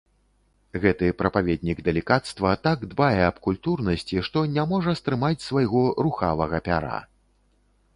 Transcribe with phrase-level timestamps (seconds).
[0.85, 6.99] Гэты прапаведнік далікацтва так дбае аб культурнасці, што не можа стрымаць свайго рухавага пяра.